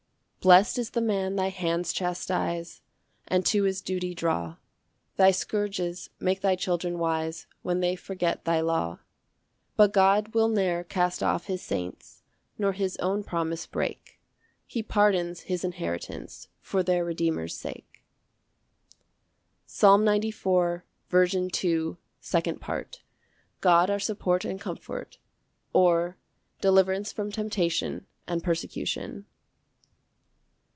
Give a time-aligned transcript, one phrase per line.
[0.41, 2.81] 5 Blest is the man thy hands chastise,
[3.27, 4.55] And to his duty draw;
[5.15, 8.95] Thy scourges make thy children wise When they forget thy law.
[8.95, 9.01] 6
[9.77, 12.23] But God will ne'er cast off his saints,
[12.57, 14.19] Nor his own promise break;
[14.65, 18.03] He pardons his inheritance For their Redeemer's sake.
[19.67, 20.81] Psalm 94:2.
[21.11, 21.95] 16 23.
[22.19, 23.03] Second Part.
[23.59, 25.19] God our support and comfort;
[25.71, 26.17] or,
[26.61, 29.27] Deliverance from temptation and persecution.